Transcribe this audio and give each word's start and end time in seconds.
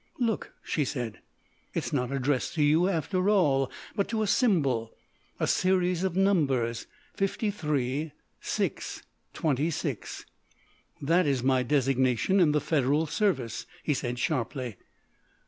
"Look," 0.17 0.53
she 0.63 0.83
said, 0.83 1.19
"it 1.75 1.85
is 1.85 1.93
not 1.93 2.11
addressed 2.11 2.55
to 2.55 2.63
you 2.63 2.89
after 2.89 3.29
all, 3.29 3.71
but 3.95 4.07
to 4.07 4.23
a 4.23 4.25
symbol—a 4.25 5.45
series 5.45 6.03
of 6.03 6.15
numbers, 6.15 6.87
53 7.13 8.11
6 8.41 9.03
26." 9.33 10.25
"That 11.03 11.27
is 11.27 11.43
my 11.43 11.61
designation 11.61 12.39
in 12.39 12.51
the 12.51 12.59
Federal 12.59 13.05
Service," 13.05 13.67
he 13.83 13.93
said, 13.93 14.17
sharply. 14.17 14.77